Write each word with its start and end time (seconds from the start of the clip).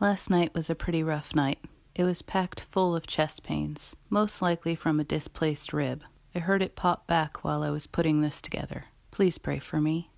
Last 0.00 0.30
night 0.30 0.54
was 0.54 0.70
a 0.70 0.76
pretty 0.76 1.02
rough 1.02 1.34
night. 1.34 1.58
It 1.96 2.04
was 2.04 2.22
packed 2.22 2.60
full 2.60 2.94
of 2.94 3.08
chest 3.08 3.42
pains, 3.42 3.96
most 4.08 4.40
likely 4.40 4.76
from 4.76 5.00
a 5.00 5.04
displaced 5.04 5.72
rib. 5.72 6.04
I 6.36 6.38
heard 6.38 6.62
it 6.62 6.76
pop 6.76 7.08
back 7.08 7.42
while 7.42 7.64
I 7.64 7.70
was 7.70 7.88
putting 7.88 8.20
this 8.20 8.40
together. 8.40 8.84
Please 9.10 9.38
pray 9.38 9.58
for 9.58 9.80
me. 9.80 10.10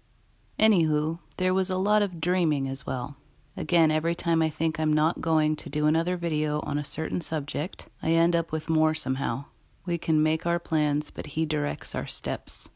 Anywho, 0.58 1.20
there 1.38 1.54
was 1.54 1.70
a 1.70 1.78
lot 1.78 2.02
of 2.02 2.20
dreaming 2.20 2.68
as 2.68 2.84
well. 2.84 3.16
Again, 3.56 3.90
every 3.90 4.14
time 4.14 4.42
I 4.42 4.50
think 4.50 4.78
I'm 4.78 4.92
not 4.92 5.22
going 5.22 5.56
to 5.56 5.70
do 5.70 5.86
another 5.86 6.18
video 6.18 6.60
on 6.60 6.76
a 6.76 6.84
certain 6.84 7.22
subject, 7.22 7.88
I 8.02 8.10
end 8.10 8.36
up 8.36 8.52
with 8.52 8.68
more 8.68 8.92
somehow. 8.92 9.46
We 9.86 9.96
can 9.96 10.22
make 10.22 10.44
our 10.44 10.58
plans, 10.58 11.10
but 11.10 11.28
He 11.28 11.46
directs 11.46 11.94
our 11.94 12.06
steps. 12.06 12.68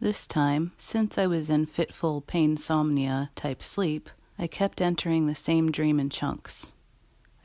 This 0.00 0.26
time, 0.26 0.72
since 0.78 1.18
I 1.18 1.26
was 1.26 1.50
in 1.50 1.66
fitful 1.66 2.22
painsomnia 2.22 3.28
type 3.34 3.62
sleep, 3.62 4.08
I 4.42 4.48
kept 4.48 4.80
entering 4.80 5.28
the 5.28 5.36
same 5.36 5.70
dream 5.70 6.00
in 6.00 6.10
chunks. 6.10 6.72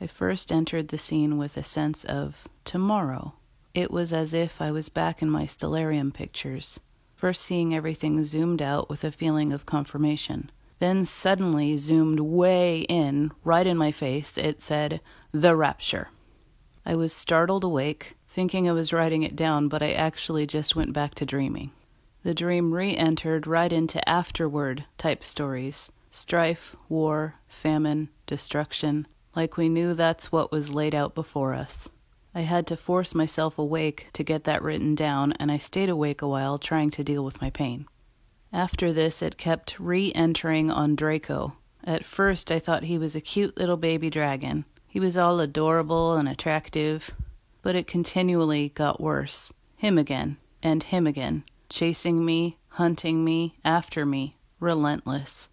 I 0.00 0.08
first 0.08 0.50
entered 0.50 0.88
the 0.88 0.98
scene 0.98 1.38
with 1.38 1.56
a 1.56 1.62
sense 1.62 2.02
of 2.02 2.48
tomorrow. 2.64 3.34
It 3.72 3.92
was 3.92 4.12
as 4.12 4.34
if 4.34 4.60
I 4.60 4.72
was 4.72 4.88
back 4.88 5.22
in 5.22 5.30
my 5.30 5.44
stellarium 5.44 6.12
pictures, 6.12 6.80
first 7.14 7.42
seeing 7.42 7.72
everything 7.72 8.24
zoomed 8.24 8.60
out 8.60 8.90
with 8.90 9.04
a 9.04 9.12
feeling 9.12 9.52
of 9.52 9.64
confirmation. 9.64 10.50
Then 10.80 11.04
suddenly 11.04 11.76
zoomed 11.76 12.18
way 12.18 12.80
in, 12.80 13.30
right 13.44 13.68
in 13.68 13.76
my 13.76 13.92
face, 13.92 14.36
it 14.36 14.60
said, 14.60 15.00
The 15.30 15.54
Rapture. 15.54 16.08
I 16.84 16.96
was 16.96 17.12
startled 17.12 17.62
awake, 17.62 18.16
thinking 18.26 18.68
I 18.68 18.72
was 18.72 18.92
writing 18.92 19.22
it 19.22 19.36
down, 19.36 19.68
but 19.68 19.84
I 19.84 19.92
actually 19.92 20.48
just 20.48 20.74
went 20.74 20.94
back 20.94 21.14
to 21.14 21.24
dreaming. 21.24 21.70
The 22.24 22.34
dream 22.34 22.74
re 22.74 22.96
entered 22.96 23.46
right 23.46 23.72
into 23.72 24.06
afterward 24.08 24.84
type 24.96 25.22
stories 25.22 25.92
strife, 26.10 26.76
war, 26.88 27.36
famine, 27.48 28.08
destruction, 28.26 29.06
like 29.34 29.56
we 29.56 29.68
knew 29.68 29.94
that's 29.94 30.32
what 30.32 30.52
was 30.52 30.74
laid 30.74 30.94
out 30.94 31.14
before 31.14 31.54
us. 31.54 31.88
I 32.34 32.42
had 32.42 32.66
to 32.68 32.76
force 32.76 33.14
myself 33.14 33.58
awake 33.58 34.08
to 34.12 34.22
get 34.22 34.44
that 34.44 34.62
written 34.62 34.94
down, 34.94 35.32
and 35.32 35.50
I 35.50 35.58
stayed 35.58 35.88
awake 35.88 36.22
a 36.22 36.28
while 36.28 36.58
trying 36.58 36.90
to 36.90 37.04
deal 37.04 37.24
with 37.24 37.40
my 37.40 37.50
pain. 37.50 37.86
After 38.52 38.92
this, 38.92 39.22
it 39.22 39.38
kept 39.38 39.78
re 39.78 40.12
entering 40.14 40.70
on 40.70 40.94
Draco. 40.94 41.54
At 41.84 42.04
first, 42.04 42.50
I 42.52 42.58
thought 42.58 42.84
he 42.84 42.98
was 42.98 43.14
a 43.14 43.20
cute 43.20 43.56
little 43.56 43.76
baby 43.76 44.10
dragon. 44.10 44.64
He 44.86 45.00
was 45.00 45.16
all 45.16 45.40
adorable 45.40 46.14
and 46.14 46.28
attractive, 46.28 47.10
but 47.62 47.76
it 47.76 47.86
continually 47.86 48.70
got 48.70 49.00
worse. 49.00 49.52
Him 49.76 49.98
again, 49.98 50.38
and 50.62 50.82
him 50.82 51.06
again, 51.06 51.44
chasing 51.68 52.24
me, 52.24 52.58
hunting 52.70 53.24
me, 53.24 53.56
after 53.64 54.06
me, 54.06 54.36
relentless. 54.60 55.48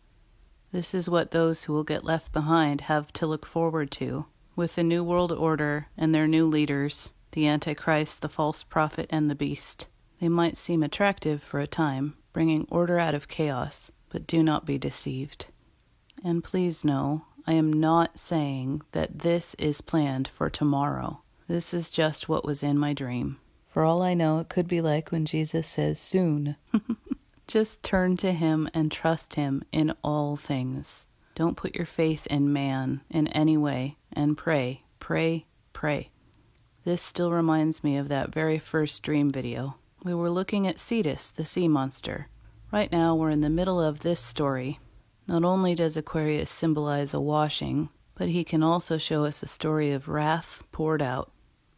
This 0.75 0.93
is 0.93 1.09
what 1.09 1.31
those 1.31 1.63
who 1.63 1.73
will 1.73 1.85
get 1.85 2.03
left 2.03 2.33
behind 2.33 2.81
have 2.81 3.13
to 3.13 3.25
look 3.25 3.45
forward 3.45 3.89
to. 3.91 4.25
With 4.57 4.75
the 4.75 4.83
New 4.83 5.05
World 5.05 5.31
Order 5.31 5.87
and 5.97 6.13
their 6.13 6.27
new 6.27 6.45
leaders, 6.45 7.13
the 7.31 7.47
Antichrist, 7.47 8.21
the 8.21 8.27
false 8.27 8.65
prophet, 8.65 9.07
and 9.09 9.31
the 9.31 9.35
beast. 9.35 9.87
They 10.19 10.27
might 10.27 10.57
seem 10.57 10.83
attractive 10.83 11.41
for 11.41 11.61
a 11.61 11.65
time, 11.65 12.15
bringing 12.33 12.67
order 12.69 12.99
out 12.99 13.15
of 13.15 13.29
chaos, 13.29 13.89
but 14.09 14.27
do 14.27 14.43
not 14.43 14.65
be 14.65 14.77
deceived. 14.77 15.45
And 16.25 16.43
please 16.43 16.83
know, 16.83 17.23
I 17.47 17.53
am 17.53 17.71
not 17.71 18.19
saying 18.19 18.81
that 18.91 19.19
this 19.19 19.55
is 19.57 19.79
planned 19.79 20.27
for 20.27 20.49
tomorrow. 20.49 21.21
This 21.47 21.73
is 21.73 21.89
just 21.89 22.27
what 22.27 22.43
was 22.43 22.63
in 22.63 22.77
my 22.77 22.91
dream. 22.91 23.37
For 23.69 23.85
all 23.85 24.01
I 24.01 24.13
know, 24.13 24.39
it 24.39 24.49
could 24.49 24.67
be 24.67 24.81
like 24.81 25.13
when 25.13 25.25
Jesus 25.25 25.69
says 25.69 26.01
soon. 26.01 26.57
just 27.47 27.83
turn 27.83 28.17
to 28.17 28.33
Him 28.33 28.69
and 28.73 28.91
trust 28.91 29.35
Him 29.35 29.63
in 29.71 29.93
all 30.03 30.35
things. 30.35 31.07
Don't 31.35 31.57
put 31.57 31.75
your 31.75 31.85
faith 31.85 32.25
in 32.27 32.53
man 32.53 33.01
in 33.09 33.27
any 33.27 33.57
way 33.57 33.97
and 34.13 34.37
pray, 34.37 34.79
pray, 34.99 35.45
pray. 35.73 36.09
This 36.85 37.01
still 37.01 37.31
reminds 37.31 37.83
me 37.83 37.97
of 37.97 38.07
that 38.07 38.33
very 38.33 38.59
first 38.59 39.03
dream 39.03 39.29
video. 39.29 39.75
We 40.03 40.13
were 40.13 40.29
looking 40.29 40.67
at 40.67 40.79
Cetus, 40.79 41.31
the 41.31 41.45
sea 41.45 41.67
monster. 41.67 42.27
Right 42.71 42.91
now, 42.91 43.15
we're 43.15 43.31
in 43.31 43.41
the 43.41 43.49
middle 43.49 43.81
of 43.81 44.01
this 44.01 44.21
story. 44.21 44.79
Not 45.27 45.43
only 45.43 45.73
does 45.73 45.97
Aquarius 45.97 46.51
symbolize 46.51 47.13
a 47.13 47.19
washing, 47.19 47.89
but 48.13 48.29
he 48.29 48.43
can 48.43 48.63
also 48.63 48.97
show 48.97 49.25
us 49.25 49.41
a 49.43 49.47
story 49.47 49.91
of 49.91 50.07
wrath 50.07 50.63
poured 50.71 51.01
out. 51.01 51.31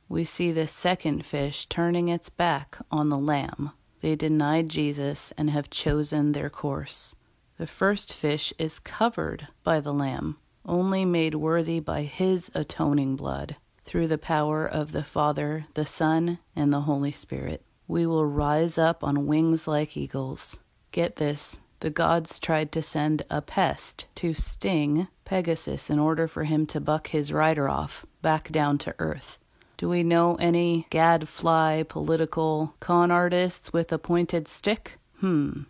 We 0.09 0.23
see 0.23 0.51
this 0.51 0.71
second 0.71 1.25
fish 1.25 1.65
turning 1.65 2.09
its 2.09 2.29
back 2.29 2.77
on 2.91 3.09
the 3.09 3.17
Lamb. 3.17 3.71
They 4.01 4.15
denied 4.15 4.69
Jesus 4.69 5.33
and 5.37 5.49
have 5.49 5.69
chosen 5.69 6.31
their 6.31 6.49
course. 6.49 7.15
The 7.57 7.67
first 7.67 8.13
fish 8.13 8.53
is 8.59 8.79
covered 8.79 9.47
by 9.63 9.79
the 9.79 9.93
Lamb, 9.93 10.37
only 10.65 11.05
made 11.05 11.35
worthy 11.35 11.79
by 11.79 12.03
his 12.03 12.51
atoning 12.53 13.15
blood, 13.15 13.55
through 13.83 14.07
the 14.07 14.17
power 14.17 14.65
of 14.65 14.91
the 14.91 15.03
Father, 15.03 15.65
the 15.73 15.85
Son, 15.85 16.39
and 16.55 16.71
the 16.71 16.81
Holy 16.81 17.11
Spirit. 17.11 17.63
We 17.87 18.05
will 18.05 18.25
rise 18.25 18.77
up 18.77 19.03
on 19.03 19.27
wings 19.27 19.67
like 19.67 19.97
eagles. 19.97 20.59
Get 20.91 21.15
this 21.15 21.57
the 21.79 21.89
gods 21.91 22.39
tried 22.39 22.71
to 22.71 22.81
send 22.81 23.21
a 23.29 23.41
pest 23.41 24.07
to 24.15 24.33
sting 24.33 25.07
Pegasus 25.25 25.89
in 25.89 25.99
order 25.99 26.27
for 26.27 26.45
him 26.45 26.65
to 26.67 26.79
buck 26.79 27.07
his 27.07 27.31
rider 27.31 27.69
off 27.69 28.05
back 28.21 28.51
down 28.51 28.79
to 28.79 28.95
earth. 28.97 29.37
Do 29.77 29.89
we 29.89 30.03
know 30.03 30.35
any 30.35 30.87
gadfly 30.89 31.83
political 31.83 32.75
con 32.79 33.11
artists 33.11 33.71
with 33.71 33.91
a 33.91 33.97
pointed 33.97 34.47
stick? 34.47 34.97
Hmm. 35.19 35.63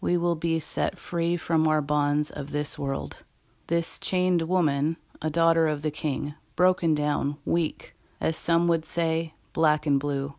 We 0.00 0.16
will 0.16 0.36
be 0.36 0.58
set 0.58 0.98
free 0.98 1.36
from 1.36 1.66
our 1.66 1.80
bonds 1.80 2.30
of 2.30 2.52
this 2.52 2.78
world. 2.78 3.18
This 3.66 3.98
chained 3.98 4.42
woman, 4.42 4.96
a 5.20 5.30
daughter 5.30 5.66
of 5.66 5.82
the 5.82 5.90
king, 5.90 6.34
broken 6.56 6.94
down, 6.94 7.38
weak, 7.44 7.94
as 8.20 8.36
some 8.36 8.68
would 8.68 8.84
say, 8.84 9.34
black 9.52 9.86
and 9.86 9.98
blue 9.98 10.34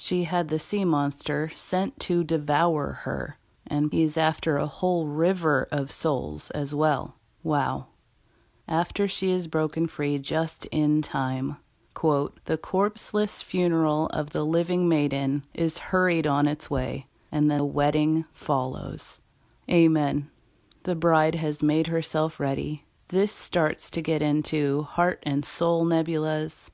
she 0.00 0.24
had 0.24 0.48
the 0.48 0.58
sea 0.58 0.82
monster 0.82 1.50
sent 1.54 2.00
to 2.00 2.24
devour 2.24 3.00
her, 3.02 3.36
and 3.66 3.92
he's 3.92 4.16
after 4.16 4.56
a 4.56 4.66
whole 4.66 5.06
river 5.06 5.68
of 5.70 5.92
souls 5.92 6.50
as 6.52 6.74
well. 6.74 7.16
Wow. 7.42 7.88
After 8.66 9.06
she 9.06 9.30
is 9.30 9.46
broken 9.46 9.86
free 9.86 10.18
just 10.18 10.64
in 10.72 11.02
time. 11.02 11.58
Quote, 12.00 12.40
the 12.46 12.56
corpseless 12.56 13.42
funeral 13.42 14.06
of 14.06 14.30
the 14.30 14.42
living 14.42 14.88
maiden 14.88 15.44
is 15.52 15.90
hurried 15.92 16.26
on 16.26 16.48
its 16.48 16.70
way, 16.70 17.08
and 17.30 17.50
the 17.50 17.62
wedding 17.62 18.24
follows. 18.32 19.20
Amen. 19.70 20.30
The 20.84 20.94
bride 20.94 21.34
has 21.34 21.62
made 21.62 21.88
herself 21.88 22.40
ready. 22.40 22.86
This 23.08 23.34
starts 23.34 23.90
to 23.90 24.00
get 24.00 24.22
into 24.22 24.84
heart 24.84 25.22
and 25.24 25.44
soul 25.44 25.84
nebulas, 25.84 26.70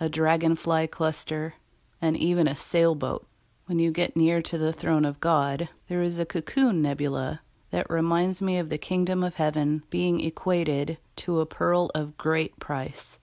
a 0.00 0.08
dragonfly 0.08 0.86
cluster, 0.86 1.56
and 2.00 2.16
even 2.16 2.48
a 2.48 2.56
sailboat. 2.56 3.26
When 3.66 3.78
you 3.78 3.90
get 3.90 4.16
near 4.16 4.40
to 4.40 4.56
the 4.56 4.72
throne 4.72 5.04
of 5.04 5.20
God, 5.20 5.68
there 5.90 6.00
is 6.00 6.18
a 6.18 6.24
cocoon 6.24 6.80
nebula 6.80 7.42
that 7.70 7.90
reminds 7.90 8.40
me 8.40 8.56
of 8.56 8.70
the 8.70 8.78
kingdom 8.78 9.22
of 9.24 9.34
heaven 9.34 9.82
being 9.90 10.20
equated 10.20 10.96
to 11.16 11.40
a 11.40 11.44
pearl 11.44 11.90
of 11.94 12.16
great 12.16 12.58
price. 12.58 13.18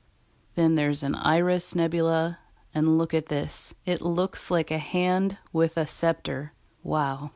Then 0.58 0.74
there's 0.74 1.04
an 1.04 1.14
iris 1.14 1.76
nebula, 1.76 2.40
and 2.74 2.98
look 2.98 3.14
at 3.14 3.28
this. 3.28 3.76
It 3.86 4.02
looks 4.02 4.50
like 4.50 4.72
a 4.72 4.80
hand 4.80 5.38
with 5.54 5.78
a 5.78 5.86
scepter. 5.86 6.52
Wow. 6.82 7.30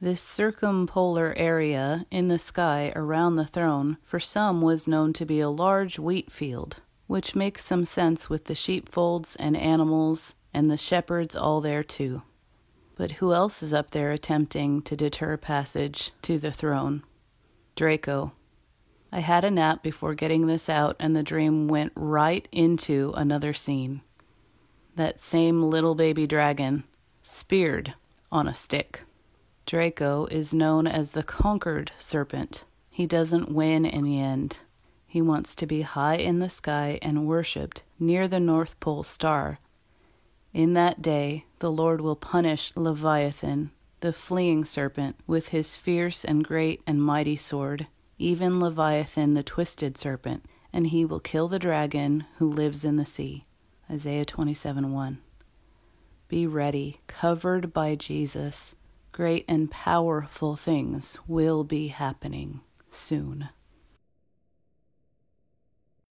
This 0.00 0.22
circumpolar 0.22 1.34
area 1.36 2.06
in 2.12 2.28
the 2.28 2.38
sky 2.38 2.92
around 2.94 3.34
the 3.34 3.44
throne 3.44 3.96
for 4.04 4.20
some 4.20 4.62
was 4.62 4.86
known 4.86 5.12
to 5.14 5.26
be 5.26 5.40
a 5.40 5.50
large 5.50 5.98
wheat 5.98 6.30
field, 6.30 6.76
which 7.08 7.34
makes 7.34 7.64
some 7.64 7.84
sense 7.84 8.30
with 8.30 8.44
the 8.44 8.54
sheepfolds 8.54 9.34
and 9.34 9.56
animals 9.56 10.36
and 10.54 10.70
the 10.70 10.76
shepherds 10.76 11.34
all 11.34 11.60
there 11.60 11.82
too. 11.82 12.22
But 12.94 13.18
who 13.18 13.34
else 13.34 13.64
is 13.64 13.74
up 13.74 13.90
there 13.90 14.12
attempting 14.12 14.82
to 14.82 14.94
deter 14.94 15.36
passage 15.38 16.12
to 16.22 16.38
the 16.38 16.52
throne? 16.52 17.02
Draco. 17.74 18.30
I 19.10 19.20
had 19.20 19.44
a 19.44 19.50
nap 19.50 19.82
before 19.82 20.14
getting 20.14 20.46
this 20.46 20.68
out, 20.68 20.96
and 20.98 21.16
the 21.16 21.22
dream 21.22 21.68
went 21.68 21.92
right 21.94 22.46
into 22.52 23.12
another 23.16 23.52
scene. 23.52 24.02
That 24.96 25.20
same 25.20 25.62
little 25.62 25.94
baby 25.94 26.26
dragon, 26.26 26.84
speared 27.22 27.94
on 28.30 28.46
a 28.46 28.54
stick. 28.54 29.02
Draco 29.66 30.26
is 30.26 30.54
known 30.54 30.86
as 30.86 31.12
the 31.12 31.22
conquered 31.22 31.92
serpent. 31.98 32.64
He 32.90 33.06
doesn't 33.06 33.52
win 33.52 33.84
in 33.84 34.04
the 34.04 34.20
end. 34.20 34.58
He 35.06 35.22
wants 35.22 35.54
to 35.54 35.66
be 35.66 35.82
high 35.82 36.16
in 36.16 36.38
the 36.38 36.50
sky 36.50 36.98
and 37.00 37.26
worshipped 37.26 37.82
near 37.98 38.28
the 38.28 38.40
North 38.40 38.78
Pole 38.80 39.02
star 39.02 39.58
in 40.52 40.72
that 40.74 41.02
day 41.02 41.44
the 41.58 41.70
Lord 41.70 42.00
will 42.00 42.16
punish 42.16 42.76
Leviathan, 42.76 43.70
the 44.00 44.12
fleeing 44.12 44.64
serpent, 44.64 45.16
with 45.26 45.48
his 45.48 45.76
fierce 45.76 46.24
and 46.24 46.44
great 46.44 46.82
and 46.86 47.02
mighty 47.02 47.36
sword, 47.36 47.86
even 48.18 48.60
Leviathan 48.60 49.34
the 49.34 49.42
twisted 49.42 49.96
serpent, 49.96 50.44
and 50.72 50.88
he 50.88 51.04
will 51.04 51.20
kill 51.20 51.48
the 51.48 51.58
dragon 51.58 52.24
who 52.36 52.48
lives 52.48 52.84
in 52.84 52.96
the 52.96 53.06
sea. 53.06 53.44
Isaiah 53.90 54.24
27 54.24 54.92
1. 54.92 55.18
Be 56.28 56.46
ready, 56.46 57.00
covered 57.06 57.72
by 57.72 57.94
Jesus. 57.94 58.74
Great 59.12 59.44
and 59.48 59.70
powerful 59.70 60.56
things 60.56 61.18
will 61.26 61.64
be 61.64 61.88
happening 61.88 62.60
soon. 62.90 63.48